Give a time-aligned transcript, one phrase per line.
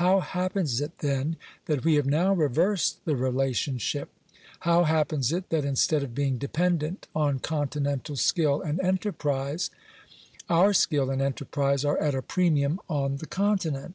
[0.00, 4.08] How happens it, then, that we have now reversed the relationship?
[4.60, 9.68] How happens it, that instead of being dependent on continental skill and enterprise,
[10.48, 13.94] our skill and enterprise are at a premium on the Continent